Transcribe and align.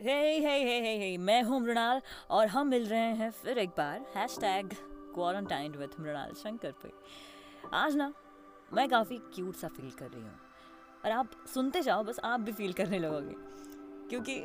हे 0.00 0.38
hey 0.38 0.58
hey 0.64 0.80
hey 0.80 0.96
hey 0.98 1.16
मैं 1.18 1.42
हूँ 1.42 1.60
मृणाल 1.60 2.00
और 2.30 2.46
हम 2.46 2.66
मिल 2.66 2.86
रहे 2.86 3.12
हैं 3.14 3.30
फिर 3.30 3.58
एक 3.58 3.68
बार 3.68 4.04
hashtag 4.40 4.74
quarantine 5.14 5.72
with 5.72 6.00
Mrunal 6.00 6.32
Shankar 6.32 6.72
पे 6.72 6.92
आज 7.74 7.96
ना, 7.96 8.12
मैं 8.72 8.88
काफ़ी 8.88 9.18
क्यूट 9.34 9.54
सा 9.54 9.68
फील 9.68 9.90
कर 9.90 10.10
रही 10.10 10.22
हूँ 10.22 10.38
और 11.04 11.10
आप 11.10 11.30
सुनते 11.54 11.82
जाओ, 11.82 12.04
बस 12.04 12.20
आप 12.24 12.40
भी 12.40 12.52
फील 12.52 12.72
करने 12.72 12.98
लगोगे। 12.98 13.34
क्योंकि 14.08 14.40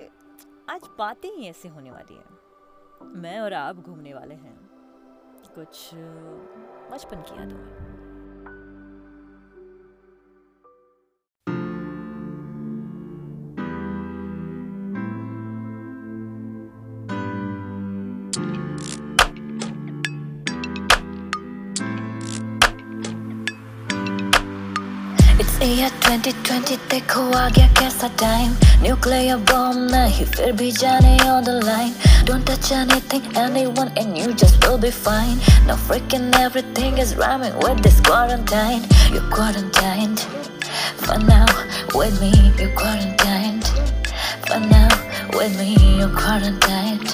आज 0.69 0.81
बातें 0.97 1.29
ही 1.29 1.47
ऐसे 1.47 1.70
होने 1.70 1.92
वाली 1.92 2.15
हैं। 2.15 3.13
मैं 3.15 3.40
और 3.40 3.54
आप 3.54 3.76
घूमने 3.76 4.13
वाले 4.13 4.36
हैं। 4.36 4.58
कुछ, 5.56 5.90
बचपन 6.92 7.22
की 7.22 7.38
यादों 7.38 7.58
में। 7.58 7.90
It's 25.70 25.79
year 25.79 25.91
2020 26.05 26.77
देखो 26.91 27.20
आ 27.38 27.48
गया 27.56 27.66
कैसा 27.79 28.09
टाइम 28.20 28.52
न्यूक्लियर 28.83 29.37
बॉम्ब 29.51 29.91
नहीं 29.91 30.25
फिर 30.34 30.52
भी 30.59 30.70
जाने 30.83 31.12
on 31.34 31.45
the 31.48 31.55
line 31.66 31.93
Don't 32.29 32.47
touch 32.51 32.70
anything 32.79 33.29
anyone 33.43 33.91
and 34.02 34.19
you 34.20 34.33
just 34.43 34.66
will 34.66 34.79
be 34.84 34.91
fine 34.97 35.37
No 35.69 35.77
freaking 35.88 36.27
everything 36.41 36.98
is 37.05 37.15
rhyming 37.20 37.55
with 37.65 37.83
this 37.87 38.01
quarantine 38.09 38.83
You're 39.12 39.29
quarantined 39.37 40.25
For 41.05 41.19
now 41.29 41.47
with 42.01 42.19
me 42.25 42.33
you're 42.62 42.75
quarantined 42.83 43.70
For 44.48 44.61
now 44.75 44.88
with 45.38 45.56
me 45.61 45.70
you're 46.01 46.11
quarantined 46.23 47.09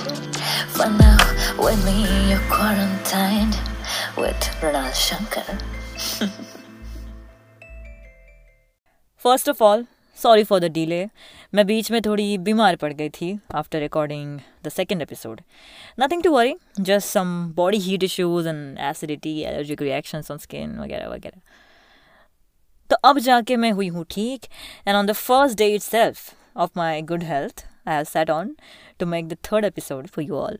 For 0.78 0.88
now 1.04 1.18
with 1.66 1.84
me 1.90 1.98
you're 2.30 2.46
quarantined 2.56 3.60
With 4.24 4.50
Ronald 4.62 4.96
Shankar 5.04 6.55
First 9.27 9.49
of 9.49 9.63
all 9.63 9.85
sorry 10.17 10.43
for 10.43 10.59
the 10.59 10.65
delay 10.73 11.07
मैं 11.55 11.65
बीच 11.67 11.89
में 11.91 11.99
थोड़ी 12.01 12.37
बीमार 12.37 12.75
पड़ 12.75 12.91
गई 12.93 13.09
थी 13.09 13.27
after 13.55 13.79
recording 13.79 14.39
the 14.63 14.69
second 14.69 15.01
episode 15.01 15.41
nothing 15.99 16.23
to 16.23 16.31
worry 16.31 16.55
just 16.79 17.07
some 17.07 17.33
body 17.55 17.77
heat 17.77 18.03
issues 18.03 18.47
and 18.47 18.77
acidity 18.89 19.39
allergic 19.41 19.81
reactions 19.81 20.31
on 20.31 20.37
skin 20.37 20.79
वगैरह 20.79 21.07
वगैरह. 21.07 21.41
तो 22.89 22.95
अब 23.09 23.19
जाके 23.19 23.55
मैं 23.55 23.71
हुई 23.71 23.87
हूँ 23.87 24.05
ठीक 24.09 24.45
and 24.87 24.95
on 24.95 25.05
the 25.05 25.11
first 25.11 25.57
day 25.57 25.73
itself 25.81 26.33
of 26.57 26.71
my 26.77 27.01
good 27.11 27.23
health 27.23 27.65
I 27.87 27.93
have 27.95 28.03
set 28.13 28.29
on 28.29 28.55
to 28.99 29.05
make 29.05 29.27
the 29.27 29.37
third 29.51 29.65
episode 29.65 30.07
for 30.07 30.25
you 30.25 30.37
all 30.37 30.59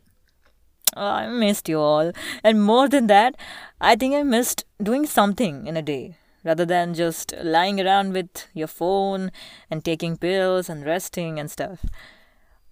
I 0.96 1.26
missed 1.40 1.68
you 1.68 1.80
all. 1.80 2.12
And 2.42 2.62
more 2.68 2.84
than 2.88 3.08
that, 3.08 3.34
I 3.80 3.96
think 3.96 4.14
I 4.14 4.22
missed 4.30 4.64
doing 4.82 5.04
something 5.08 5.66
in 5.66 5.76
a 5.76 5.82
day. 5.90 6.04
Rather 6.46 6.68
than 6.70 6.94
just 6.94 7.34
lying 7.44 7.76
around 7.76 8.12
with 8.12 8.60
your 8.60 8.70
phone 8.70 9.30
and 9.72 9.82
taking 9.82 10.18
pills 10.18 10.70
and 10.70 10.86
resting 10.86 11.44
and 11.44 11.58
stuff. 11.58 11.92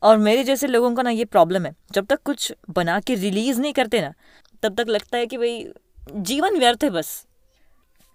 और 0.03 0.17
मेरे 0.17 0.45
जैसे 0.45 0.67
लोगों 0.67 0.95
का 0.95 1.03
ना 1.03 1.11
ये 1.11 1.25
problem 1.25 1.67
है। 1.67 1.77
जब 1.93 2.07
तक 2.07 2.23
कुछ 2.23 2.53
बना 2.71 3.01
के 3.01 3.15
रिलीज़ 3.15 3.61
नहीं 3.61 3.73
करते 3.73 4.01
ना, 4.01 4.15
तब 4.63 4.81
तक 4.81 4.89
लगता 4.89 5.19
है 5.19 5.27
कि 5.27 5.37
भाई, 5.37 5.73
जीवन 6.15 6.59
व्यर्थ 6.59 6.85
है 6.85 6.91
बस। 6.91 7.27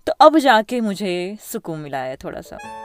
तो 0.08 0.14
अब 0.22 0.40
जाके 0.40 0.82
मुझे 0.82 1.38
सुकून 1.42 1.80
मिला 1.80 1.98
है 1.98 2.16
थोड़ा 2.16 2.42
सा। 2.42 2.81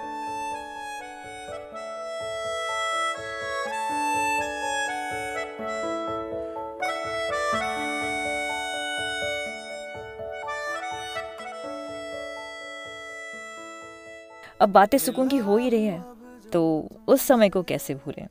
अब 14.61 14.68
बातें 14.68 14.96
सुकून 14.98 15.28
की 15.28 15.36
हो 15.39 15.56
ही 15.56 15.68
रही 15.70 15.84
है 15.84 16.02
तो 16.52 16.62
उस 17.08 17.22
समय 17.22 17.48
को 17.48 17.62
कैसे 17.62 17.94
भूलें? 17.96 18.27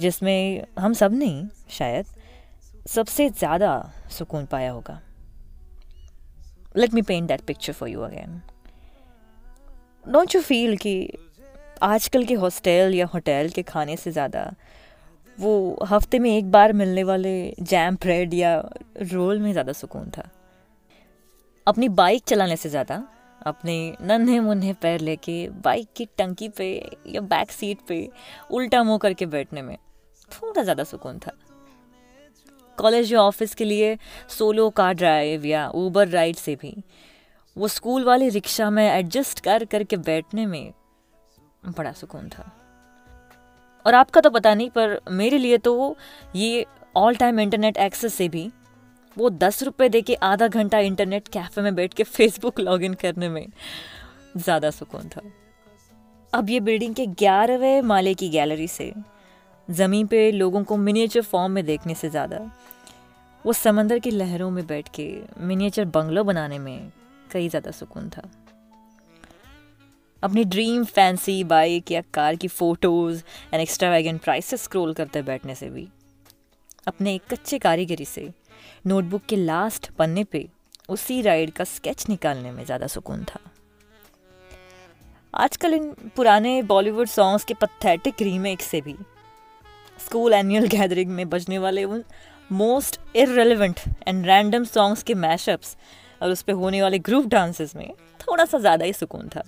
जिसमें 0.00 0.64
हम 0.78 0.92
सबने 0.94 1.30
शायद 1.70 2.06
सबसे 2.86 3.28
ज़्यादा 3.30 3.70
सुकून 4.10 4.44
पाया 4.46 4.70
होगा। 4.72 5.00
Let 6.76 6.94
me 6.94 7.02
paint 7.02 7.28
that 7.28 7.40
picture 7.40 7.72
for 7.72 7.88
you 7.88 8.00
again 8.00 8.40
don't 10.06 10.34
you 10.34 10.40
feel 10.42 10.76
कि 10.76 10.94
आजकल 11.82 12.24
के 12.24 12.34
हॉस्टल 12.36 12.94
या 12.94 13.06
होटल 13.06 13.48
के 13.54 13.62
खाने 13.64 13.96
से 13.96 14.10
ज़्यादा 14.12 14.50
वो 15.38 15.52
हफ़्ते 15.88 16.18
में 16.18 16.30
एक 16.36 16.50
बार 16.50 16.72
मिलने 16.72 17.02
वाले 17.04 17.34
जैम 17.62 17.96
ब्रेड 17.96 18.34
या 18.34 18.56
रोल 19.02 19.38
में 19.38 19.50
ज़्यादा 19.52 19.72
सुकून 19.72 20.10
था। 20.10 20.28
अपनी 21.66 21.88
बाइक 21.90 22.22
चलाने 22.26 22.56
से 22.56 22.68
ज़्यादा 22.68 23.02
अपने 23.42 23.76
नन्हे 24.00 24.38
मुन्ने 24.40 24.72
पैर 24.72 25.00
लेके 25.00 25.48
बाइक 25.64 25.88
की 25.96 26.04
टंकी 26.18 26.48
पे 26.48 26.70
या 27.06 27.20
बैक 27.22 27.50
सीट 27.50 27.78
पे 27.88 28.08
उल्टा 28.50 28.82
मुँह 28.82 28.98
करके 28.98 29.26
बैठने 29.26 29.62
में 29.62 29.76
थोड़ा 30.32 30.62
ज़्यादा 30.62 30.84
सुकून 30.84 31.18
था। 31.18 31.32
कॉलेज 32.78 33.12
या 33.12 33.20
ऑफ़िस 33.20 33.54
के 33.54 33.64
लिए 33.64 33.96
सोलो 34.28 34.68
कार 34.70 34.94
ड्राइव 34.94 35.44
या 35.46 35.68
ऊबर 35.74 36.08
राइड 36.08 36.36
से 36.36 36.54
भी 36.56 36.74
वो 37.56 37.68
स्कूल 37.68 38.04
वाले 38.04 38.28
रिक्शा 38.28 38.70
में 38.70 38.86
एडजस्ट 38.90 39.40
कर 39.40 39.64
करके 39.64 39.96
बैठने 39.96 40.46
में 40.46 40.72
बड़ा 41.68 41.92
सुकून 41.92 42.28
था। 42.28 42.50
और 43.86 43.94
आपका 43.94 44.20
तो 44.20 44.30
पता 44.30 44.54
नहीं, 44.54 44.70
पर 44.70 45.00
मेरे 45.10 45.38
लिए 45.38 45.58
तो 45.58 45.96
ये 46.36 46.64
ऑल 46.96 47.16
टाइम 47.16 47.40
इंटरनेट 47.40 47.76
एक्सेस 47.76 48.14
से 48.14 48.28
भी 48.28 48.50
वो 49.18 49.28
दस 49.32 49.62
रुपये 49.62 49.88
दे 49.88 50.00
के 50.02 50.14
आधा 50.24 50.46
घंटा 50.48 50.78
इंटरनेट 50.80 51.28
कैफ़े 51.28 51.62
में 51.62 51.74
बैठ 51.74 51.94
के 51.94 52.04
फेसबुक 52.04 52.60
लॉगिन 52.60 52.94
करने 52.94 53.28
में 53.28 53.46
ज़्यादा 54.36 54.70
सुकून 54.70 55.08
था। 55.08 55.22
अब 56.32 56.50
ये 56.50 56.60
बिल्डिंग 56.60 56.94
के 56.94 57.06
ग्यारहवें 57.06 57.80
माले 57.84 58.14
की 58.14 58.28
गैलरी 58.28 58.68
से 58.68 58.92
ज़मीन 59.68 60.06
पे 60.06 60.30
लोगों 60.32 60.62
को 60.64 60.76
मिनिएचर 60.78 61.22
फॉर्म 61.22 61.52
में 61.52 61.64
देखने 61.66 61.94
से 61.94 62.10
ज़्यादा, 62.10 62.38
वो 63.44 63.52
समंदर 63.54 63.98
की 63.98 64.10
लहरों 64.10 64.50
में 64.50 64.66
बैठ 64.66 64.88
के 64.94 65.10
मिनिएचर 65.40 65.84
बंगलो 65.86 66.24
बनाने 66.24 66.58
में 66.58 66.90
कई 67.30 67.48
ज़्यादा 67.48 67.70
सुकून 67.72 68.08
था। 68.10 68.28
अपनी 70.22 70.44
ड्रीम 70.46 70.84
फैंसी 70.86 71.42
बाइक 71.46 71.90
या 71.92 72.02
कार 72.14 72.36
की 72.36 72.48
photos 72.48 73.22
and 73.52 73.60
extravagant 73.90 74.18
prices 74.18 74.62
scroll 74.62 74.94
करते 74.94 75.22
बैठने 75.24 75.54
से 75.54 75.70
भी, 75.70 75.88
अपने 76.88 77.14
एक 77.14 77.22
कच्चे 77.30 77.58
कारीगरी 77.58 78.04
से 78.06 78.30
नोटबुक 78.88 79.22
के 79.28 79.36
लास्ट 79.36 79.90
पन्ने 79.98 80.24
पे 80.24 80.46
उसी 80.88 81.20
राइड 81.22 81.50
का 81.52 81.64
स्केच 81.66 82.08
निकालने 82.08 82.50
में 82.52 82.64
ज़्यादा 82.64 82.86
सुकून 82.86 83.24
था। 83.24 83.40
आजकल 85.34 85.74
इन 85.74 85.92
पुराने 86.16 86.62
बॉलीवुड 86.64 87.08
सॉन्ग्स 87.08 87.44
के 87.44 87.54
पथेटिक 87.54 88.22
रीमेक 88.22 88.60
से 88.62 88.80
भी 88.80 88.94
स्कूल 89.98 90.34
एनुअल 90.34 90.66
गैदरिंग 90.68 91.10
में 91.10 91.28
बजने 91.30 91.58
वाले 91.58 91.84
उन 91.84 92.04
most 92.50 93.00
irrelevant 93.16 93.80
and 94.08 94.26
random 94.26 94.64
songs 94.66 95.02
के 95.02 95.14
मैशअप्स 95.16 95.76
और 96.22 96.30
उस 96.30 96.42
पर 96.42 96.52
होने 96.54 96.82
वाले 96.82 96.98
ग्रुप 97.00 97.26
डांसेस 97.26 97.74
में 97.76 97.88
थोड़ा 98.20 98.44
सा 98.44 98.58
ज़्यादा 98.58 98.84
ही 98.84 98.92
सुकून 98.92 99.28
था। 99.28 99.42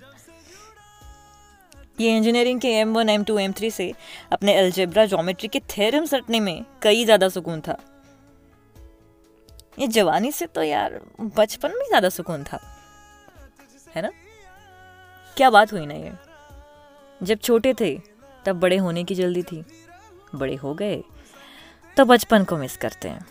ये 2.01 2.17
इंजीनियरिंग 2.17 2.61
के 2.61 2.69
M 2.75 2.93
one 2.95 3.09
M 3.09 3.25
two 3.25 3.39
M 3.39 3.53
three 3.53 3.71
से 3.71 3.93
अपने 4.33 4.55
एल्जेब्रा 4.59 5.05
जोमेट्री 5.07 5.49
के 5.49 5.61
थेरम 5.71 6.05
सटने 6.07 6.41
में 6.41 6.65
कई 6.83 7.05
ज़्यादा 7.05 7.28
सुकून 7.28 7.61
था। 7.61 7.78
ये 9.80 9.86
जवानी 9.88 10.30
से 10.32 10.46
तो 10.46 10.62
यार 10.62 11.00
बचपन 11.36 11.70
में 11.70 11.86
ज़्यादा 11.86 12.08
सुकून 12.08 12.44
था, 12.44 12.58
है 13.94 14.02
ना? 14.02 14.10
क्या 15.36 15.50
बात 15.50 15.72
हुई 15.72 15.86
ना 15.86 15.94
ये? 15.94 16.12
जब 17.20 17.38
छोटे 17.38 17.74
थे, 17.74 17.94
तब 18.44 18.60
बड़े 18.60 18.76
होने 18.76 19.04
की 19.04 19.14
जल्दी 19.14 19.42
थी, 19.42 19.64
बड़े 20.34 20.54
हो 20.54 20.74
गए 20.74 21.03
तो 21.97 22.04
बचपन 22.04 22.44
को 22.44 22.56
मिस 22.56 22.77
करते 22.77 23.09
हैं। 23.09 23.27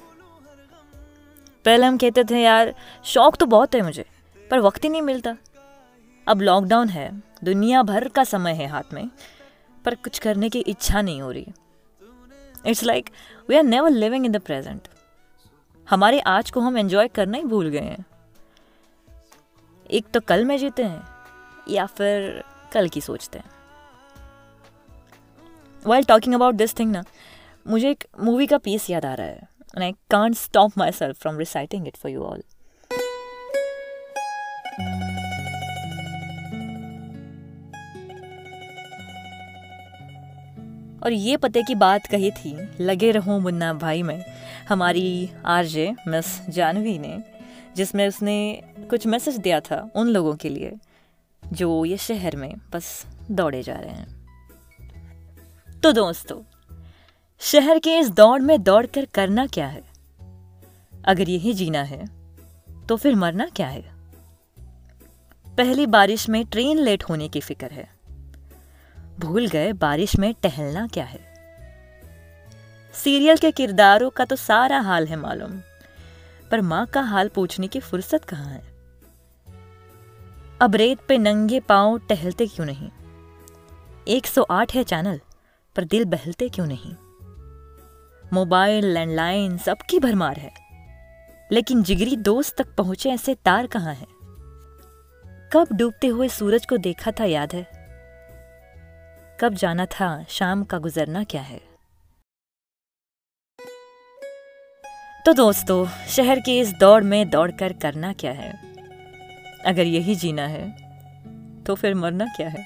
पहले 1.66 1.86
हम 1.86 1.98
कहते 1.98 2.24
थे, 2.24 2.42
यार, 2.42 2.74
शौक 3.06 3.36
तो 3.36 3.46
बहुत 3.46 3.76
है 3.76 3.82
मुझे, 3.82 4.06
पर 4.38 4.60
वक्त 4.60 4.84
ही 4.84 4.90
नहीं 4.90 5.02
मिलता। 5.02 5.36
अब 6.28 6.42
लॉकडाउन 6.42 6.90
है, 6.90 7.10
दुनिया 7.44 7.82
भर 7.84 8.08
का 8.08 8.24
समय 8.26 8.54
है 8.54 8.68
हाथ 8.68 8.94
में, 8.94 9.10
पर 9.86 9.96
कुछ 9.96 10.20
करने 10.20 10.50
की 10.50 10.60
इच्छा 10.62 11.02
नहीं 11.02 11.22
हो 11.22 11.32
रही। 11.32 11.54
It's 12.66 12.84
like 12.84 13.10
we 13.50 13.56
are 13.56 13.64
never 13.64 13.90
living 13.92 14.26
in 14.26 14.32
the 14.32 14.42
present 14.42 14.88
हमारे 15.90 16.20
आज 16.20 16.50
को 16.52 16.60
हम 16.60 16.78
एंजॉय 16.78 17.08
करना 17.08 17.38
ही 17.38 17.44
भूल 17.44 17.70
गए 17.70 17.80
हैं। 17.80 18.06
एक 19.90 20.06
तो 20.14 20.20
कल 20.20 20.46
में 20.46 20.58
जीते 20.58 20.84
हैं, 20.84 21.02
या 21.70 21.86
फिर 21.86 22.44
कल 22.74 22.90
की 22.90 23.02
सोचते 23.02 23.40
हैं। 23.40 23.50
While 25.84 26.04
talking 26.04 26.36
about 26.36 26.56
this 26.56 26.78
thing 26.80 26.92
ना, 26.92 27.04
मुझे 27.68 27.90
एक 27.92 28.06
मूवी 28.20 28.48
का 28.48 28.58
पीस 28.58 28.90
याद 28.90 29.06
आ 29.06 29.14
रहा 29.14 29.28
है 29.28 29.48
and 29.76 29.84
I 29.84 29.92
can't 30.12 30.36
stop 30.36 30.78
myself 30.92 31.22
from 31.22 31.38
reciting 31.38 31.88
it 31.88 31.98
for 31.98 32.12
you 32.12 32.24
all 32.24 32.44
और 41.04 41.14
ये 41.14 41.38
पते 41.38 41.64
की 41.64 41.76
बात 41.76 42.08
कही 42.08 42.32
थी, 42.32 42.56
लगे 42.80 43.12
रहो 43.12 43.40
मुन्ना 43.40 43.74
भाई 43.74 44.04
में, 44.04 44.24
हमारी 44.70 45.30
आरजे, 45.46 45.96
मिस 46.08 46.50
जानवी 46.50 46.98
ने, 47.00 47.18
जिसमें 47.76 48.08
उसने 48.08 48.62
कुछ 48.90 49.08
मैसेज 49.08 49.38
दिया 49.38 49.60
था 49.60 49.90
उन 49.96 50.08
लोगों 50.08 50.36
के 50.36 50.50
लिए, 50.50 50.74
जो 51.44 51.86
ये 51.86 51.98
शहर 51.98 52.36
में 52.36 52.54
बस 52.74 53.06
दौड़े 53.32 53.62
जा 53.64 53.74
रहे 53.74 53.92
हैं। 53.92 54.20
तो 55.84 55.92
दोस्तों, 55.92 56.42
शहर 57.42 57.80
के 57.80 57.98
इस 57.98 58.10
दौड़ 58.10 58.42
में 58.42 58.62
दौड़कर 58.64 59.06
करना 59.06 59.46
क्या 59.48 59.68
है? 59.68 59.84
अगर 61.06 61.30
यही 61.30 61.54
जीना 61.54 61.84
है 61.84 62.08
तो 62.88 62.96
फिर 62.96 63.16
मरना 63.16 63.46
क्या 63.46 63.68
है? 63.68 63.84
पहली 65.48 65.86
बारिश 65.86 66.28
में 66.30 66.46
ट्रेन 66.46 66.78
लेट 66.78 67.04
होने 67.04 67.28
की 67.30 67.40
फ़िक्र 67.40 67.72
है। 67.72 67.99
भूल 69.20 69.48
गए 69.48 69.74
बारिश 69.74 70.16
में 70.16 70.34
टहलना 70.34 70.88
क्या 70.88 71.06
है? 71.06 71.20
सीरियल 72.94 73.38
के 73.38 73.52
किरदारों 73.52 74.10
का 74.10 74.26
तो 74.26 74.36
सारा 74.36 74.80
हाल 74.80 75.08
है 75.08 75.16
मालूम, 75.16 75.62
पर 76.52 76.62
माँ 76.62 76.86
का 76.86 77.02
हाल 77.02 77.28
पूछने 77.28 77.68
की 77.68 77.80
फुर्सत 77.80 78.24
कहाँ 78.24 78.46
है? 78.46 78.64
अब 80.62 80.76
रेत 80.76 81.00
पे 81.08 81.18
नंगे 81.18 81.60
पाँव 81.60 81.98
टहलते 82.00 82.48
क्यों 82.48 82.66
नहीं? 82.66 82.90
108 84.08 84.74
है 84.74 84.84
चैनल, 84.84 85.20
पर 85.76 85.84
दिल 85.84 86.06
बहलते 86.06 86.50
क्यों 86.50 86.66
नहीं? 86.66 86.96
मोबाइल, 88.34 88.86
लैंडलाइन, 88.86 89.58
सबकी 89.58 90.00
भरमार 90.00 90.38
है। 90.38 90.52
लेकिन 91.52 91.84
जिगरी 91.84 92.16
दोस्त 92.16 92.58
तक 92.58 92.76
पहुँचे 92.76 93.10
ऐसे 93.10 93.36
तार 93.36 93.68
कहाँ 93.68 93.94
हैं? 93.94 94.08
कब 95.54 95.68
डूबते 95.72 96.08
हुए 96.08 96.30
सूरज 96.30 96.66
को 96.66 96.78
देखा 96.78 97.12
था 97.12 97.26
याद 97.26 97.54
है? 97.54 97.79
कब 99.42 99.54
जाना 99.54 99.86
था, 99.86 100.08
शाम 100.30 100.64
का 100.64 100.78
गुजरना 100.78 101.24
क्या 101.24 101.42
है? 101.42 101.60
तो 105.26 105.34
दोस्तों, 105.34 105.86
शहर 106.08 106.40
की 106.40 106.60
इस 106.60 106.74
दौड़ 106.74 107.04
में 107.04 107.30
दौड़कर 107.30 107.74
करना 107.74 108.12
क्या 108.14 108.32
है? 108.32 108.52
अगर 109.66 109.84
यही 109.84 110.16
जीना 110.16 110.48
है 110.48 111.64
तो 111.64 111.76
फिर 111.76 111.96
मरना 111.96 112.26
क्या 112.36 112.48
है? 112.50 112.64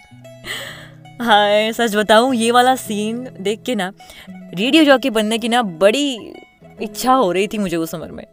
हाँ 1.22 1.72
सच 1.72 1.96
बताऊँ, 1.96 2.34
ये 2.36 2.50
वाला 2.52 2.76
सीन 2.76 3.24
देख 3.40 3.62
के 3.64 3.76
ना, 3.76 3.92
रेडियो 4.30 4.84
जॉकी 4.84 5.10
बनने 5.10 5.38
की 5.38 5.50
ना 5.50 5.62
बड़ी 5.62 6.16
इच्छा 6.82 7.14
हो 7.14 7.32
रही 7.32 7.48
थी 7.48 7.58
मुझे 7.58 7.78
उस 7.78 7.96
उम्र 7.96 8.12
में। 8.12 8.26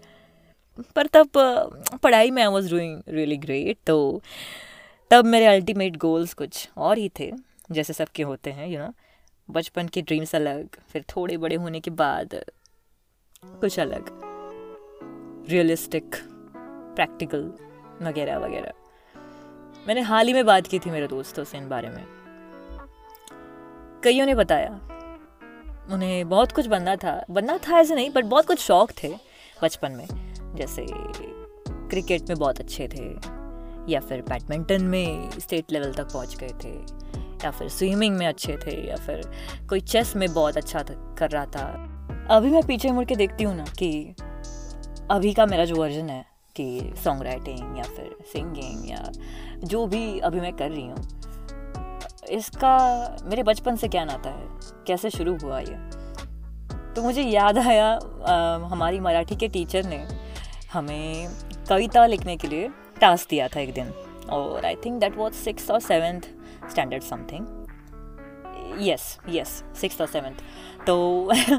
पर 0.96 1.06
तब, 1.06 1.28
पढ़ाई 2.02 2.30
में 2.30 2.42
I 2.42 2.48
was 2.48 2.70
doing 2.70 3.00
really 3.08 3.36
great 3.36 3.78
तो 3.86 4.22
तब 5.10 5.24
मेरे 5.24 5.46
अल्टीमेट 5.46 5.96
गोल्स 5.96 6.34
कुछ 6.34 6.68
और 6.76 6.98
ही 6.98 7.10
थे। 7.20 7.30
जैसे 7.70 7.92
सबके 7.92 8.22
होते 8.22 8.50
हैं 8.50 8.68
यू 8.68 8.78
नो 8.78 8.92
बचपन 9.48 9.88
के 9.88 10.02
ड्रीम्स 10.02 10.34
अलग, 10.34 10.68
फिर 10.88 11.04
थोड़े 11.08 11.36
बड़े 11.36 11.56
होने 11.56 11.80
के 11.80 11.90
बाद 11.92 12.34
कुछ 13.42 13.78
अलग. 13.80 14.10
रियलिस्टिक 15.50 16.16
प्रैक्टिकल 16.96 17.42
वगैरह 18.02 18.38
वगैरह. 18.38 18.72
मैंने 19.86 20.00
हाल 20.00 20.26
ही 20.26 20.32
में 20.32 20.44
बात 20.46 20.66
की 20.66 20.78
थी 20.78 20.90
मेरे 20.90 21.06
दोस्तों 21.08 21.44
से 21.44 21.58
इन 21.58 21.68
बारे 21.68 21.88
में. 21.88 22.04
कईयों 24.04 24.26
ने 24.26 24.34
बताया, 24.34 24.70
उन्हें 25.92 26.28
बहुत 26.28 26.52
कुछ 26.52 26.66
बनना 26.66 26.96
था 26.96 27.20
बनना 27.30 27.58
था 27.58 27.78
ऐसे 27.78 27.94
नहीं 27.94 28.10
बट 28.10 28.24
बहुत 28.24 28.46
कुछ 28.46 28.60
शौक 28.60 28.90
थे 29.02 29.14
बचपन 29.62 29.92
में. 29.92 30.06
जैसे 30.56 30.86
क्रिकेट 31.90 32.28
में 32.28 32.38
बहुत 32.38 32.60
अच्छे 32.60 32.88
थे, 32.88 33.04
या 33.92 34.00
फिर 34.00 34.22
बैडमिंटन 34.22 34.84
में 34.84 35.30
स्टेट 35.40 35.72
लेवल 35.72 35.92
तक 35.94 36.12
पहुँच 36.12 36.36
गए 36.36 36.52
थे 36.64 36.72
या 37.44 37.50
फिर 37.50 37.68
स्विमिंग 37.68 38.16
में 38.16 38.26
अच्छे 38.26 38.56
थे 38.56 38.88
या 38.88 38.96
फिर 38.96 39.30
कोई 39.68 39.80
चेस 39.80 40.16
में 40.16 40.32
बहुत 40.34 40.56
अच्छा 40.56 40.82
कर 41.18 41.30
रहा 41.30 41.46
था। 41.46 41.66
अभी 42.30 42.50
मैं 42.50 42.62
पीछे 42.62 42.90
मुड़ 42.90 43.04
के 43.04 43.16
देखती 43.16 43.44
हूँ 43.44 43.56
ना 43.56 43.64
कि 43.78 44.14
अभी 45.10 45.32
का 45.32 45.46
मेरा 45.46 45.64
जो 45.64 45.76
वर्जन 45.76 46.08
है 46.10 46.24
कि 46.56 46.92
सॉन्ग 47.04 47.22
राइटिंग 47.22 47.78
या 47.78 47.82
फिर 47.82 48.16
सिंगिंग 48.32 48.90
या 48.90 49.12
जो 49.64 49.86
भी 49.86 50.18
अभी 50.18 50.40
मैं 50.40 50.52
कर 50.52 50.70
रही 50.70 50.86
हूँ 50.86 51.20
इसका 52.30 52.76
मेरे 53.22 53.42
बचपन 53.42 53.76
से 53.76 53.88
क्या 53.88 54.04
नाता 54.04 54.30
है? 54.30 54.48
कैसे 54.86 55.10
शुरू 55.10 55.36
हुआ 55.36 55.58
ये? 55.60 55.90
तो 56.94 57.02
मुझे 57.02 57.22
याद 57.22 57.58
आया 57.58 57.86
आ, 58.26 58.56
हमारी 58.56 59.00
मराठी 59.00 59.36
के 59.36 59.48
टीचर 59.48 59.84
ने 59.84 60.06
हमें 60.72 61.28
कविता 61.68 62.06
लिखने 62.06 62.36
के 62.36 62.48
लिए 62.48 62.68
टास्क 63.00 63.30
दिया 63.30 63.48
था 63.48 63.60
एक 63.60 63.74
दिन। 63.74 63.92
और 64.30 64.64
I 64.64 64.74
think 64.74 65.00
that 65.00 65.16
was 65.16 65.34
six 65.34 65.70
और 65.70 65.80
seventh 65.80 66.20
standard 66.70 67.02
something 67.02 67.66
yes 68.78 69.18
yes 69.28 69.64
six 69.80 70.00
और 70.00 70.06
सेवेंथ 70.06 70.34
तो 70.86 71.28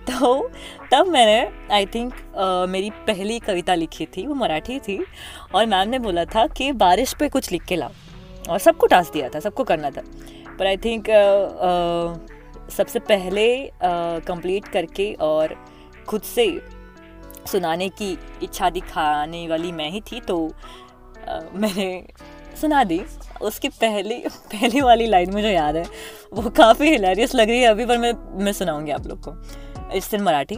तो 0.00 0.50
तब 0.92 1.06
मैंने 1.06 1.74
आई 1.74 1.86
थिंक 1.86 2.14
uh, 2.14 2.68
मेरी 2.68 2.90
पहली 2.90 3.38
कविता 3.38 3.74
लिखी 3.74 4.06
थी 4.06 4.26
वो 4.26 4.34
मराठी 4.34 4.78
थी 4.78 5.06
और 5.54 5.66
मैम 5.66 5.88
ने 5.88 5.98
बोला 5.98 6.24
था 6.24 6.46
कि 6.46 6.72
बारिश 6.72 7.14
पे 7.14 7.28
कुछ 7.28 7.52
लिख 7.52 7.64
के 7.64 7.76
लाओ। 7.76 7.90
और 8.50 8.58
सबको 8.58 8.86
टास्क 8.86 9.12
दिया 9.12 9.28
था 9.28 9.40
सबको 9.40 9.64
करना 9.64 9.90
था। 9.90 10.02
पर 10.58 10.66
आई 10.66 10.76
थिंक 10.76 11.04
uh, 11.04 12.24
uh, 12.68 12.70
सबसे 12.70 12.98
पहले 12.98 13.72
कंप्लीट 14.20 14.68
करके 14.68 15.14
और 15.14 15.66
खुद 16.08 16.22
से 16.22 16.66
सुनाने 17.46 17.88
की 17.88 18.18
इच्छा 18.42 18.70
दिखाने 18.70 19.48
वाली 19.48 19.72
मैं 19.72 19.90
ही 19.90 20.00
थी 20.00 20.20
तो 20.20 20.54
मैंने 21.54 22.06
सुना 22.60 22.84
दी। 22.84 23.02
उसकी 23.42 23.68
पहली 23.68 24.18
पहली 24.28 24.80
वाली 24.80 25.06
लाइन 25.06 25.32
मुझे 25.32 25.50
याद 25.50 25.76
है। 25.76 25.84
वो 26.32 26.50
काफ़ी 26.50 26.90
हिलेरियस 26.90 27.34
लग 27.34 27.48
रही 27.48 27.60
है 27.60 27.68
अभी, 27.68 27.86
पर 27.86 27.98
मैं 27.98 28.12
मैं 28.44 28.52
सुनाऊँगी 28.52 28.90
आप 28.90 29.06
लोग 29.06 29.20
को। 29.28 29.32
इस 29.92 30.10
दिन 30.10 30.20
मराठी 30.20 30.54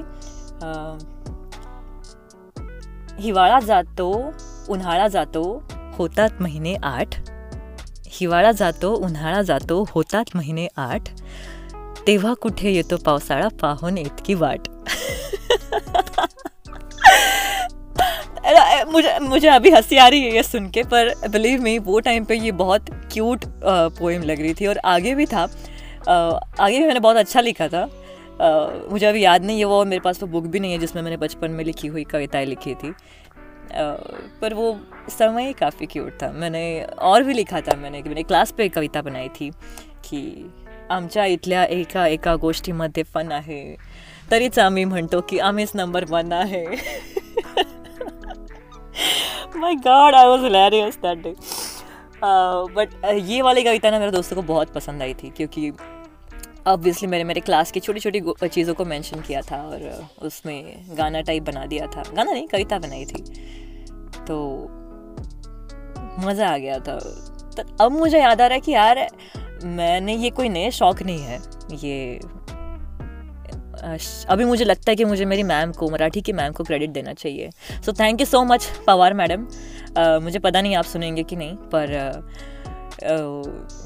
हिवाळा 3.20 3.61
जातो 3.61 4.32
उन्हाळा 4.69 5.08
जातो, 5.08 5.43
होतात 5.99 6.31
महिने 6.41 6.76
आठ। 6.85 7.31
हिवाळा 8.06 8.52
जातो 8.52 8.94
उन्हाळा 8.94 9.43
जातो, 9.43 9.85
होतात 9.90 10.25
महिने 10.35 10.69
आठ। 10.76 11.08
तेव्हा 12.06 12.35
कुठे 12.35 12.70
येतो 12.70 12.97
पावसाळा, 12.97 13.49
पाहून 13.61 13.99
इतकी 13.99 14.35
वाट। 14.35 14.69
मुझे 18.94 19.19
मुझे 19.19 19.49
अभी 19.49 19.70
हँसी 19.70 19.96
आ 19.96 20.06
रही 20.08 20.20
है 20.20 20.35
ये 20.35 20.43
सुन 20.43 20.69
के, 20.70 20.82
पर 20.82 21.12
बिलीव 21.29 21.62
मी 21.62 21.79
वो 21.79 21.99
टाइम 22.00 22.25
पे 22.25 22.35
ये 22.35 22.52
बहुत 22.52 22.91
क्यूट 23.12 23.44
पोएम 23.99 24.23
लग 24.23 24.41
रही 24.41 24.55
थी 24.55 24.67
और 24.67 24.79
आगे 24.85 25.14
भी 25.14 25.26
था। 25.26 25.43
आगे 26.61 26.79
भी 26.79 26.85
मैंने 26.87 27.00
बहुत 27.00 27.17
अच्छा 27.17 27.41
लिखा 27.41 27.69
था। 27.69 27.85
मुझे 28.91 29.06
अभी 29.06 29.25
याद 29.25 29.44
नहीं 29.44 29.58
है 29.58 29.64
वो 29.64 29.85
मेरे 29.85 30.00
पास 30.00 30.18
तो 30.18 30.26
बुक 30.26 30.45
भी 30.45 30.61
नहीं 30.61 30.73
है 30.73 30.78
जिसमें 30.78 31.02
मैंने 31.02 31.16
बचपन 31.16 31.50
में 31.50 31.64
लिखी 31.64 31.88
हुई 31.88 32.04
कविताएँ 32.04 32.47
लिखी 32.47 32.75
थी। 32.75 32.92
पर 34.40 34.54
वो 34.54 34.78
समय 35.18 35.47
ही 35.47 35.52
काफ़ी 35.52 35.87
क्यूट 35.87 36.12
था। 36.23 36.30
मैंने 36.33 36.64
और 37.02 37.23
भी 37.23 37.35
लिखा 37.35 37.61
था 37.61 37.76
मैंने 37.76 38.02
कि 38.02 38.09
मैंने 38.09 38.23
क्लास 38.23 38.50
पे 38.50 38.68
कविता 38.68 39.02
बनाई 39.02 39.28
थी 39.28 39.50
कि 40.04 40.50
आमच्या 40.90 41.25
इथल्या 41.25 41.64
एका 41.64 42.07
एका 42.07 42.37
गोष्टीमध्ये 42.37 43.02
फन 43.04 43.33
आहे 43.33 43.62
तरीच 44.30 44.59
आम्ही 44.59 44.85
म्हणतो 44.85 45.21
की 45.21 45.38
आम्हीच 45.38 45.73
नंबर 45.75 46.04
वन 46.04 46.33
आहे. 46.33 46.64
My 49.56 49.75
god 49.76 50.14
I 50.14 50.26
was 50.26 50.42
hilarious 50.42 50.96
that 50.96 51.18
day 51.18 51.34
but 52.75 53.04
ये 53.04 53.40
वाली 53.42 53.62
कविता 53.62 53.90
ना, 53.90 53.99
मेरे 53.99 54.12
दोस्तों 54.12 54.37
को 54.37 54.42
बहुत 54.44 54.73
पसंद 54.75 55.02
आई 55.02 55.14
थी, 55.14 55.30
क्योंकि 55.30 55.73
ऑब्वियसली 56.66 57.08
मैंने, 57.08 57.25
मेरे 57.25 57.40
क्लास 57.40 57.70
की 57.73 57.80
छोटी 57.80 58.00
छोटी 58.00 58.49
चीज़ों 58.49 58.75
को 58.75 58.84
मेंशन 58.84 59.20
किया 59.20 59.40
था 59.42 59.56
और 59.62 60.06
उसमें 60.23 60.87
गाना 60.99 61.20
टाइप 61.20 61.42
बना 61.42 61.64
दिया 61.66 61.87
था। 61.87 62.02
गाना 62.12 62.32
नहीं, 62.32 62.46
कविता 62.49 62.78
बनाई 62.78 63.04
थी। 63.04 63.23
तो 64.25 64.37
मज़ा 66.20 66.49
आ 66.49 66.56
गया 66.56 66.78
था। 66.78 66.99
तो 67.56 67.84
अब 67.84 67.92
मुझे 67.92 68.18
याद 68.18 68.40
आ 68.40 68.46
रहा 68.46 68.54
है 68.54 68.61
कि 68.61 68.73
यार, 68.73 69.08
मैंने 69.64 70.14
ये 70.16 70.30
कोई 70.30 70.49
नए 70.49 70.70
शौक 70.70 71.02
नहीं 71.02 71.20
है। 71.20 71.38
ये 71.75 72.20
अभी 74.31 74.45
मुझे 74.45 74.64
लगता 74.64 74.91
है 74.91 74.97
कि 74.97 75.05
मुझे 75.05 75.25
मेरी 75.25 75.43
मैम 75.43 75.73
को, 75.73 75.88
मराठी 75.91 76.21
की 76.21 76.33
मैम 76.33 76.53
को 76.53 76.64
क्रेडिट 76.64 76.91
देना 76.91 77.12
चाहिए। 77.12 77.50
So 77.87 77.93
thank 77.93 78.21
you 78.21 78.26
so 78.26 78.43
much 78.45 78.67
Pawar 78.87 79.14
madam. 79.14 79.47
मुझे 80.25 80.38
पता 80.38 80.61
नहीं 80.61 80.75
आप 80.76 80.85
सुनेंगे 80.85 81.23
कि 81.23 81.37
नहीं, 81.37 81.55
पर 81.75 81.93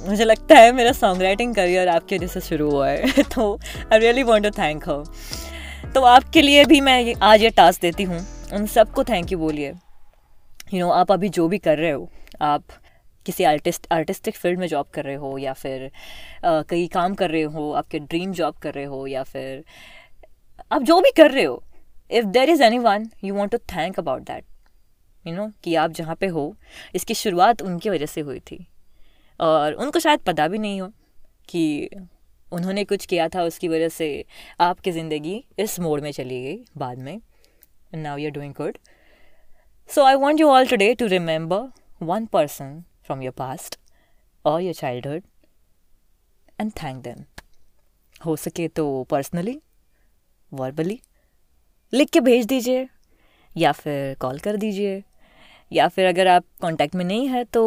मुझे 0.08 0.24
लगता 0.24 0.56
है 0.56 0.72
मेरा 0.72 0.92
सॉन्ग 0.92 1.22
राइटिंग 1.22 1.54
करियर 1.54 1.88
आपके 1.88 2.16
वजह 2.16 2.26
से 2.26 2.40
शुरू 2.40 2.70
हुआ 2.70 2.88
है। 2.88 3.22
तो 3.34 3.58
I 3.92 3.98
really 3.98 4.22
want 4.22 4.46
to 4.46 4.50
thank 4.58 4.88
her 4.88 5.92
तो 5.94 6.02
आपके 6.02 6.42
लिए 6.42 6.64
भी 6.64 6.80
मैं 6.80 7.14
आज 7.22 7.42
ये 7.42 7.50
टास्क 7.50 7.82
देती 7.82 8.02
हूँ। 8.02 8.18
उन 8.54 8.66
सबको 8.66 9.04
थैंक 9.04 9.32
यू 9.32 9.38
बोलिए। 9.38 9.72
यू 10.74 10.80
नो 10.80 10.90
आप 10.90 11.12
अभी 11.12 11.28
जो 11.28 11.48
भी 11.48 11.58
कर 11.58 11.78
रहे 11.78 11.90
हो, 11.90 12.10
आप 12.40 12.62
किसी 13.28 13.44
आर्टिस्ट 13.44 13.86
आर्टिस्टिक 13.92 14.36
फ़ील्ड 14.36 14.58
में 14.58 14.66
जॉब 14.66 14.86
कर 14.94 15.04
रहे 15.04 15.14
हो 15.16 15.36
या 15.38 15.52
फिर 15.54 15.90
कहीं 16.44 16.88
काम 16.90 17.14
कर 17.14 17.30
रहे 17.30 17.42
हो, 17.44 17.70
आपके 17.72 17.98
ड्रीम 18.00 18.32
जॉब 18.32 18.58
कर 18.58 18.74
रहे 18.74 18.84
हो 18.86 19.06
या 19.06 19.22
फिर, 19.24 19.64
आप 20.72 20.82
जो 20.82 21.00
भी 21.00 21.10
कर 21.16 21.30
रहे 21.30 21.44
हो 21.44 21.62
if 22.10 22.26
there 22.26 22.50
is 22.50 22.62
anyone 22.80 23.08
you 23.24 23.34
want 23.34 23.52
to 23.52 23.58
thank 23.72 23.98
about 23.98 24.22
that 24.22 24.44
you 25.24 25.34
know 25.34 25.50
कि 25.64 25.74
आप 25.76 25.92
जहाँ 25.92 26.14
पे 26.16 26.26
हो, 26.28 26.54
इसकी 26.94 27.14
शुरुआत 27.14 27.62
उनकी 27.62 27.90
वजह 27.90 28.06
से 28.06 28.20
हुई 28.20 28.40
थी। 28.40 28.66
और 29.40 29.72
उनको 29.74 29.98
शायद 30.00 30.20
पता 30.26 30.46
भी 30.48 30.58
नहीं 30.58 30.80
हो 30.80 30.88
कि 31.48 31.88
उन्होंने 32.52 32.84
कुछ 32.84 33.04
किया 33.06 33.28
था, 33.28 33.42
उसकी 33.42 33.68
वजह 33.68 33.88
से 33.88 34.24
आपकी 34.60 34.92
ज़िंदगी 34.92 35.44
इस 35.58 35.78
मोड 35.80 36.00
में 36.02 36.10
चली 36.12 36.42
गई 36.42 36.58
बाद 36.76 36.98
में। 36.98 37.20
Now 37.94 38.16
you 38.16 38.28
are 38.28 38.32
doing 38.32 38.54
good 38.54 38.78
so 39.90 40.04
I 40.04 40.14
want 40.16 40.40
you 40.40 40.48
all 40.50 40.66
today 40.66 40.94
to 40.94 41.06
remember 41.06 42.04
one 42.04 42.26
person 42.26 42.82
from 43.08 43.22
your 43.22 43.32
past 43.32 43.78
और 44.44 44.60
your 44.62 44.74
childhood 44.74 45.22
and 46.60 46.72
thank 46.82 47.02
them 47.02 47.24
हो 48.26 48.34
सके 48.36 48.66
तो 48.68 48.84
पर्सनली 49.10 49.58
वर्बली 50.52 51.00
लिख 51.92 52.10
के 52.10 52.20
भेज 52.20 52.46
दीजिए 52.46 52.88
या 53.56 53.72
फिर 53.72 54.14
कॉल 54.20 54.38
कर 54.38 54.56
दीजिए 54.56 55.02
या 55.72 55.88
फिर 55.88 56.06
अगर 56.06 56.26
आप 56.26 56.44
कांटेक्ट 56.62 56.94
में 56.94 57.04
नहीं 57.04 57.28
है 57.28 57.44
तो 57.44 57.62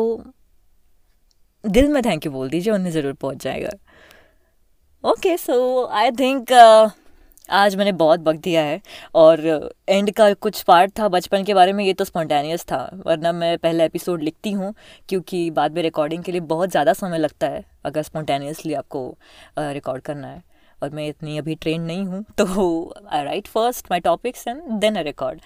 दिल 1.64 1.88
में 1.88 2.02
थैंक 2.06 2.26
यू 2.26 2.32
बोल 2.32 2.50
दीजिए, 2.50 2.74
उन्हें 2.74 2.92
ज़रूर 2.92 3.14
पहुँच 3.14 3.44
जाएगा। 3.44 3.70
ओके 5.04 5.38
सो 5.38 5.86
आई 5.86 6.12
थिंक 6.12 6.52
आज 7.52 7.76
मैंने 7.76 7.92
बहुत 7.94 8.20
वक्त 8.20 8.40
दिया 8.40 8.62
है 8.64 8.80
और 9.16 9.40
एंड 9.90 10.12
का 10.12 10.34
कुछ 10.36 10.62
पार्ट 10.64 10.92
था 11.00 11.08
बचपन 11.08 11.44
के 11.44 11.54
बारे 11.54 11.74
में, 11.74 11.84
ये 11.86 11.94
तो 11.94 12.06
स्पॉन्टेनियस 12.06 12.64
था, 12.66 12.90
वरना 13.06 13.32
मैं 13.32 13.58
पहले 13.58 13.86
एपिसोड 13.86 14.22
लिखती 14.24 14.52
हूँ 14.52 14.74
क्योंकि 15.10 15.50
बाद 15.52 15.76
में 15.76 15.82
रिकॉर्डिंग 15.84 16.24
के 16.24 16.32
लिए 16.32 16.42
बहुत 16.48 16.72
ज़्यादा 16.72 16.94
समय 16.94 17.18
लगता 17.18 17.48
है, 17.48 17.64
अगर 17.86 18.02
स्पॉन्टेनियसली 18.04 18.74
आपको 18.74 19.04
रिकॉर्ड 19.60 20.02
करना 20.04 20.28
है। 20.28 20.42
और 20.80 20.90
मैं 20.90 21.08
इतनी 21.08 21.38
अभी 21.38 21.56
ट्रेन 21.56 21.82
नहीं 21.82 22.06
हूँ 22.06 22.24
तो 22.38 22.94
I 23.08 23.24
write 23.24 23.48
first 23.48 23.92
my 23.92 24.00
topics 24.02 24.48
and 24.48 24.62
then 24.72 24.98
I 24.98 25.04
record 25.04 25.42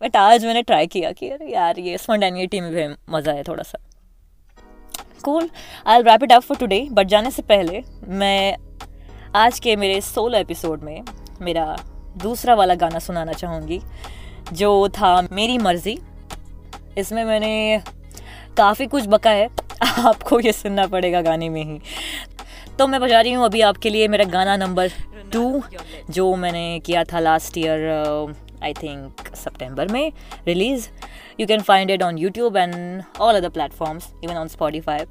but 0.00 0.16
आज 0.16 0.44
मैंने 0.44 0.62
ट्राई 0.62 0.86
किया 0.86 1.12
कि 1.12 1.28
अरे 1.30 1.52
यार, 1.52 1.78
ये 1.80 1.98
स्पॉन्टेनिटी 1.98 2.60
में 2.60 2.72
भी 2.72 2.86
मज़ा 3.10 3.32
है 3.32 3.42
थोड़ा 3.44 3.62
सा। 3.62 3.78
Cool 5.24 5.50
I 5.86 6.02
wrap 6.02 6.22
it 6.22 6.32
up 6.32 6.42
for 6.42 6.56
today 6.58 6.86
but 6.92 7.06
जाने 7.06 7.30
से 7.30 7.42
पहले 7.44 7.82
मैं 8.08 8.56
आज 9.38 9.58
के 9.60 9.74
मेरे 9.76 10.00
सोलो 10.00 10.38
एपिसोड 10.38 10.82
में 10.82 11.02
मेरा 11.42 11.64
दूसरा 12.22 12.54
वाला 12.54 12.74
गाना 12.74 12.98
सुनाना 12.98 13.32
चाहूँगी, 13.32 13.80
जो 14.52 14.88
था 14.88 15.10
मेरी 15.32 15.58
मर्ज़ी। 15.58 15.96
इसमें 16.98 17.24
मैंने 17.24 17.82
काफ़ी 18.56 18.86
कुछ 18.86 19.06
बका 19.08 19.30
है, 19.30 19.48
आपको 19.98 20.40
ये 20.40 20.52
सुनना 20.52 20.86
पड़ेगा 20.86 21.20
गाने 21.22 21.48
में 21.48 21.62
ही। 21.64 21.78
तो 22.78 22.86
मैं 22.86 23.00
बजा 23.00 23.20
रही 23.20 23.32
हूँ 23.32 23.44
अभी 23.44 23.60
आपके 23.60 23.90
लिए 23.90 24.08
मेरा 24.08 24.24
गाना 24.24 24.56
नंबर 24.56 24.90
टू, 25.32 25.62
जो 26.10 26.34
मैंने 26.36 26.80
किया 26.86 27.04
था 27.04 27.20
लास्ट 27.20 27.58
ईयर 27.58 28.34
आई 28.62 28.72
थिंक 28.72 29.34
सितंबर 29.36 29.88
में 29.88 30.12
release 30.46 30.88
you 31.40 31.46
can 31.46 31.62
find 31.62 31.90
it 31.90 32.02
on 32.02 32.18
YouTube 32.18 32.56
and 32.56 33.02
all 33.20 33.34
other 33.34 33.48
platforms 33.48 34.12
even 34.24 34.34
on 34.34 34.48
Spotify 34.48 35.04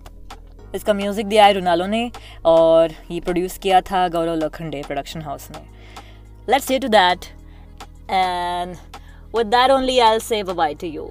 इसका 0.75 0.93
म्यूज़िक 0.93 1.25
दिया 1.25 1.45
है 1.45 1.53
रुनालो 1.53 1.85
ने 1.85 2.09
और 2.45 2.93
ये 3.11 3.19
प्रोड्यूस 3.19 3.57
किया 3.57 3.81
था 3.81 4.07
गौरव 4.09 4.35
लखंडे 4.35 4.81
प्रोडक्शन 4.87 5.21
हाउस 5.21 5.49
ने 5.51 5.65
let's 6.49 6.65
see 6.65 6.79
to 6.79 6.87
that 6.87 7.25
and 8.11 8.75
with 9.35 9.47
that 9.47 9.71
only 9.71 9.99
I 9.99 10.19
say 10.19 10.43
bye 10.43 10.73
to 10.73 10.87
you 10.87 11.09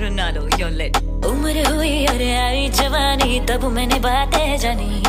Ronaldo 0.00 0.42
you're 0.58 0.70
lit. 0.70 0.98
उम्र 1.26 1.66
हुई 1.66 2.06
और 2.06 2.22
आई 2.34 2.68
जवानी 2.70 3.40
तब 3.48 3.64
मैंने 3.72 3.98
बातें 4.00 4.58
जानी। 4.58 5.02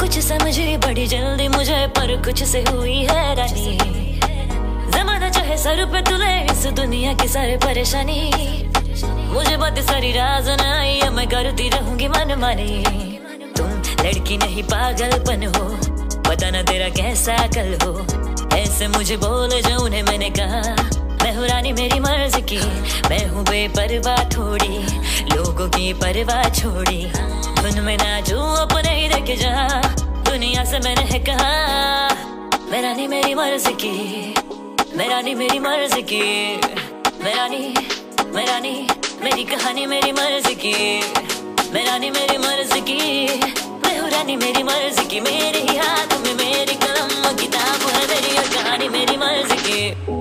कुछ 0.00 0.18
समझी 0.18 0.76
बड़ी 0.76 1.06
जल्दी 1.06 1.48
मुझे 1.48 1.86
पर 1.96 2.16
कुछ 2.24 2.42
से 2.44 2.62
हुई 2.70 2.96
है 3.10 3.34
रानी 3.34 4.09
चाहे 5.50 5.62
सर 5.62 5.84
पे 5.90 6.00
तुले 6.06 6.34
इस 6.46 6.62
दुनिया 6.78 7.12
की 7.12 7.26
सारी 7.28 7.56
परेशानी 7.58 8.18
मुझे 9.34 9.56
बात 9.56 9.78
सारी 9.82 10.10
राज 10.12 10.48
मैं 11.10 11.26
करती 11.26 11.68
रहूँगी 11.68 12.08
मन 12.08 12.34
मानी। 12.38 12.68
तुम 13.56 13.70
लड़की 14.06 14.36
नहीं, 14.36 14.62
पागलपन 14.62 15.42
हो, 15.46 15.64
पता 16.22 16.50
न 16.50 16.62
तेरा 16.62 16.88
कैसा 16.94 17.36
कल 17.46 17.74
हो। 17.82 17.92
ऐसे 18.56 18.88
मुझे 18.88 19.16
बोले 19.16 19.60
जो 19.62 19.84
उन्हें 19.84 20.02
मैंने 20.02 20.30
कहा। 20.30 20.60
मैं 21.22 21.34
हूँ 21.34 21.46
रानी 21.48 21.72
मेरी 21.72 21.98
मर्ज 22.00 22.36
की, 22.48 22.60
मैं 23.10 23.24
हूँ 23.26 23.44
बेपरवाह 23.44 24.22
थोड़ी, 24.30 24.78
लोगों 25.34 25.68
की 25.68 25.92
परवाह 25.94 26.48
छोड़ी। 26.50 27.00
धुन 27.62 27.82
में 27.82 27.96
नाचू 27.96 28.38
अपने 28.62 28.94
ही 28.94 29.08
देखे 29.08 29.36
जा, 29.36 29.66
दुनिया 30.30 30.64
से 30.64 30.78
मैंने 30.78 31.04
है 31.10 31.18
कहा। 31.28 31.52
मैं 32.70 32.82
रानी 32.82 33.08
मेरी 33.08 33.34
मर्ज 33.34 33.66
की। 33.82 34.39
मैं 34.96 35.08
रानी 35.08 35.34
मेरी 35.34 35.58
मर्ज 35.58 35.92
की। 36.02 36.22
मैं 37.24 37.34
रानी 37.36 37.74
मैं 38.34 38.46
रानी 38.46 38.86
मेरी 39.22 39.44
कहानी 39.44 39.86
मेरी 39.86 40.12
मर्ज 40.12 40.48
की। 40.64 40.74
मैं 41.74 41.84
रानी 41.86 42.10
मेरी 42.10 42.38
मर्ज 42.38 42.72
की। 42.88 42.98
मैं 43.84 43.98
हूँ 43.98 44.10
रानी 44.10 44.36
मेरी 44.36 44.62
मर्ज 44.62 45.00
की। 45.10 45.20
मेरे 45.20 45.60
ही 45.60 45.76
हाथ 45.76 46.18
में 46.20 46.34
मेरी 46.34 46.74
कलम 46.74 47.36
किताब 47.36 47.88
है 47.90 48.06
मेरी 48.06 48.36
कहानी 48.54 48.88
मेरी 48.88 49.16
मर्ज 49.16 49.52
की। 49.62 50.19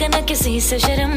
का 0.00 0.06
न 0.08 0.20
किसी 0.24 0.60
से 0.60 0.78
शर्म। 0.78 1.10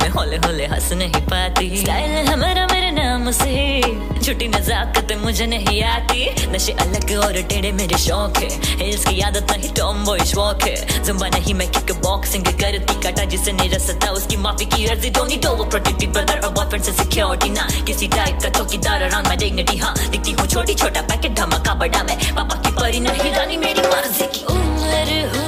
मैं 0.00 0.08
होले 0.10 0.36
होले 0.36 0.64
हंस 0.66 0.92
नहीं 0.92 1.20
पाती। 1.26 1.68
स्टाइल 1.76 2.10
है 2.28 2.36
मेरा 2.36 2.90
नाम 2.90 3.30
से। 3.30 3.80
झूठी 4.20 4.48
नजाकत 4.48 5.12
मुझे 5.22 5.46
नहीं 5.46 5.82
आती। 5.82 6.50
नशे 6.52 6.72
अलग 6.84 7.12
और 7.24 7.40
टेढ़े 7.48 7.70
मेरे 7.72 7.98
शौक 7.98 8.36
है। 8.38 8.48
हिल्स 8.80 9.04
की 9.06 9.20
आदत 9.20 9.52
नहीं 9.52 9.72
टॉम 9.74 10.04
बॉय 10.04 10.24
शौक 10.32 10.62
है। 10.62 11.02
जुम्बा 11.04 11.28
नहीं 11.28 11.54
मैं 11.54 11.70
किक 11.70 11.92
बॉक्सिंग 12.02 12.44
करती। 12.44 13.00
काटा 13.02 13.24
जिसे 13.24 13.52
नहीं 13.52 13.70
रसता 13.70 14.10
उसकी 14.10 14.36
माफ़ी 14.36 14.66
की 14.66 14.86
अर्जी 14.86 15.10
दोनी 15.10 15.36
डो 15.36 15.54
वो 15.54 15.64
प्रोटेक्टिव 15.64 16.12
ब्रदर 16.12 16.40
और 16.40 16.52
बॉयफ्रेंड 16.52 16.84
से 16.84 16.92
सिक्योरिटी 16.92 17.50
ना। 17.50 17.68
किसी 17.86 18.08
टाइप 18.16 18.38
का 18.42 18.48
चौकीदार 18.58 19.02
अराउंड 19.02 19.26
माय 19.28 19.36
डिग्निटी 19.36 19.76
हाँ। 19.76 19.94
दिखती 20.10 20.32
हूँ 20.32 20.46
छोटी 20.46 20.74
छोटा 20.74 21.02
पैकेट 21.08 21.38
धमाका 21.40 21.74
बड़ा 21.74 22.02
मैं। 22.02 22.18
पापा 22.36 22.62
की 22.62 22.76
परी 22.80 23.00
नहीं 23.00 23.32
रानी 23.32 23.56
मेरी 23.56 23.88
मर्ज़ी 23.88 24.26
की 24.36 24.44
उम्र 24.54 24.92
हुई 25.32 25.43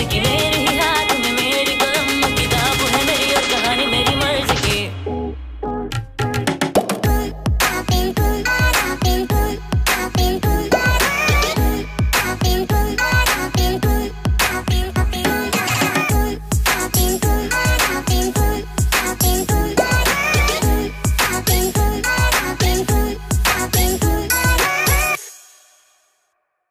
मर्ज़ी 0.00 0.20
की 0.20 0.29